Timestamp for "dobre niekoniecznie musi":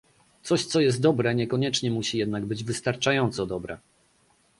1.01-2.17